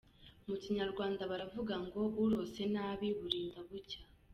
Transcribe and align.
Mu 0.47 0.55
Kinyarwanda 0.61 1.21
baravuga 1.31 1.73
ngo 1.85 2.01
“Urose 2.23 2.61
nabi 2.73 3.07
burinda 3.19 3.59
bucya”. 3.67 4.01